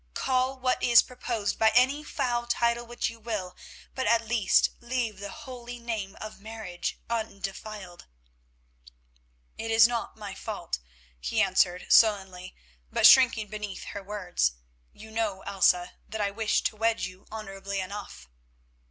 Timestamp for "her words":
13.93-14.53